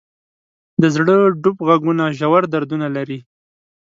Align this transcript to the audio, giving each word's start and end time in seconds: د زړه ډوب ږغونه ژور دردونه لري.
د 0.81 0.83
زړه 0.95 1.15
ډوب 1.41 1.57
ږغونه 1.67 2.05
ژور 2.19 2.43
دردونه 2.53 2.87
لري. 2.95 3.19